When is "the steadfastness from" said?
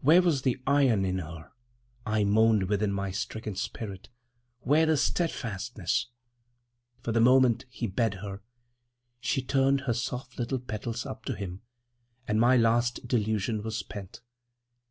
4.86-7.12